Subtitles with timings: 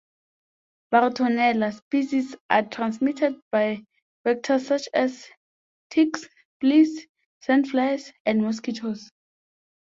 [0.91, 3.85] "Bartonella" species are transmitted by
[4.25, 5.29] vectors such as
[5.91, 6.27] ticks,
[6.59, 7.05] fleas,
[7.41, 9.11] sand flies, and mosquitoes.